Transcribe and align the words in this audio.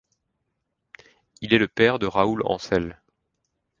Il 1.41 1.53
est 1.53 1.59
le 1.59 1.67
père 1.67 1.99
de 1.99 2.07
Raoul 2.07 2.41
Ancel. 2.47 2.99